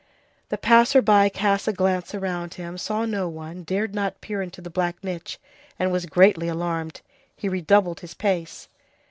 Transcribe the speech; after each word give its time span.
The 0.49 0.57
passer 0.57 0.99
by 0.99 1.29
cast 1.29 1.67
a 1.67 1.71
glance 1.71 2.15
around 2.15 2.55
him, 2.55 2.75
saw 2.79 3.05
no 3.05 3.29
one, 3.29 3.61
dared 3.61 3.93
not 3.93 4.19
peer 4.19 4.41
into 4.41 4.59
the 4.59 4.71
black 4.71 4.95
niche, 5.03 5.37
and 5.77 5.91
was 5.91 6.07
greatly 6.07 6.47
alarmed. 6.47 7.01
He 7.35 7.47
redoubled 7.47 7.99
his 7.99 8.15
pace. 8.15 8.67